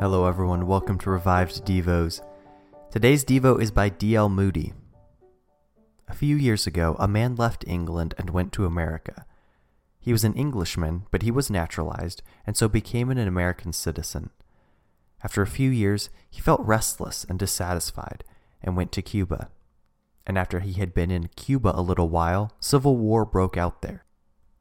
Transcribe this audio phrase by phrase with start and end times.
[0.00, 0.66] Hello, everyone.
[0.66, 2.22] Welcome to Revived Devos.
[2.90, 4.30] Today's Devo is by D.L.
[4.30, 4.72] Moody.
[6.08, 9.26] A few years ago, a man left England and went to America.
[9.98, 14.30] He was an Englishman, but he was naturalized and so became an American citizen.
[15.22, 18.24] After a few years, he felt restless and dissatisfied
[18.62, 19.50] and went to Cuba.
[20.26, 24.06] And after he had been in Cuba a little while, civil war broke out there.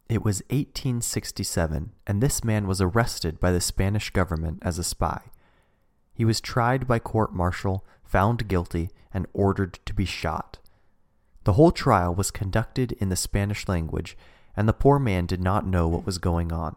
[0.09, 5.21] It was 1867, and this man was arrested by the Spanish government as a spy.
[6.11, 10.57] He was tried by court martial, found guilty, and ordered to be shot.
[11.43, 14.17] The whole trial was conducted in the Spanish language,
[14.57, 16.75] and the poor man did not know what was going on.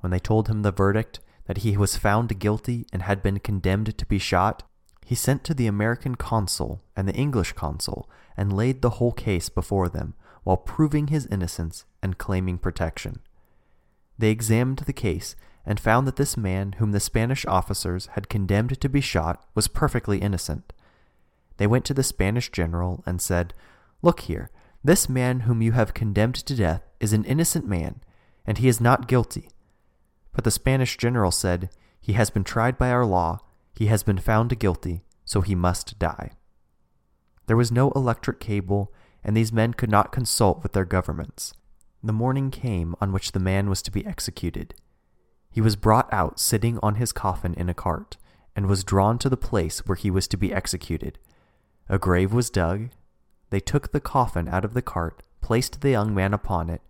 [0.00, 3.96] When they told him the verdict, that he was found guilty and had been condemned
[3.96, 4.62] to be shot,
[5.06, 9.48] he sent to the American consul and the English consul and laid the whole case
[9.48, 13.20] before them while proving his innocence and claiming protection.
[14.18, 18.80] They examined the case and found that this man, whom the Spanish officers had condemned
[18.80, 20.72] to be shot, was perfectly innocent.
[21.56, 23.54] They went to the Spanish general and said,
[24.02, 24.50] Look here,
[24.82, 28.00] this man whom you have condemned to death is an innocent man,
[28.44, 29.48] and he is not guilty.
[30.32, 33.40] But the Spanish general said, He has been tried by our law,
[33.74, 36.32] he has been found guilty, so he must die.
[37.46, 38.92] There was no electric cable,
[39.24, 41.54] and these men could not consult with their governments.
[42.02, 44.74] The morning came on which the man was to be executed.
[45.50, 48.16] He was brought out sitting on his coffin in a cart,
[48.56, 51.18] and was drawn to the place where he was to be executed.
[51.88, 52.90] A grave was dug.
[53.50, 56.82] They took the coffin out of the cart, placed the young man upon it,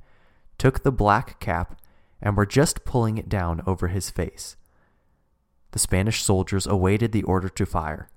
[0.58, 1.80] took the black cap,
[2.20, 4.56] and were just pulling it down over his face.
[5.72, 8.08] The Spanish soldiers awaited the order to fire,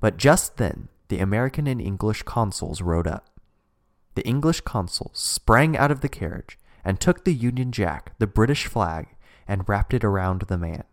[0.00, 3.35] but just then the American and English consuls rode up.
[4.16, 8.66] The English consul sprang out of the carriage and took the Union Jack, the British
[8.66, 9.08] flag,
[9.46, 10.84] and wrapped it around the man.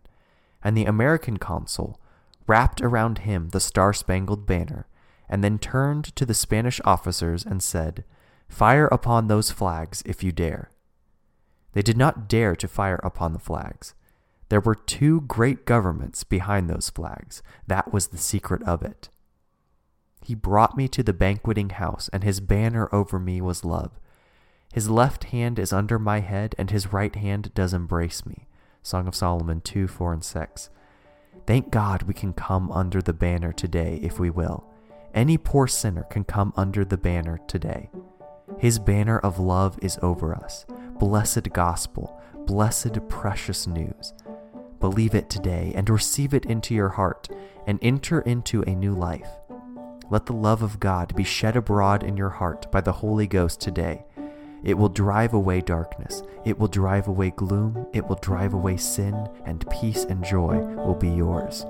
[0.62, 1.98] And the American consul
[2.46, 4.86] wrapped around him the Star Spangled Banner,
[5.26, 8.04] and then turned to the Spanish officers and said,
[8.46, 10.70] Fire upon those flags if you dare.
[11.72, 13.94] They did not dare to fire upon the flags.
[14.50, 17.42] There were two great governments behind those flags.
[17.66, 19.08] That was the secret of it.
[20.24, 23.90] He brought me to the banqueting house, and his banner over me was love.
[24.72, 28.46] His left hand is under my head, and his right hand does embrace me.
[28.82, 30.70] Song of Solomon 2 4 and 6.
[31.46, 34.64] Thank God we can come under the banner today if we will.
[35.12, 37.90] Any poor sinner can come under the banner today.
[38.58, 40.64] His banner of love is over us.
[40.98, 44.14] Blessed gospel, blessed precious news.
[44.80, 47.28] Believe it today and receive it into your heart
[47.66, 49.28] and enter into a new life.
[50.10, 53.60] Let the love of God be shed abroad in your heart by the Holy Ghost
[53.60, 54.04] today.
[54.62, 56.22] It will drive away darkness.
[56.44, 57.86] It will drive away gloom.
[57.92, 61.66] It will drive away sin, and peace and joy will be yours.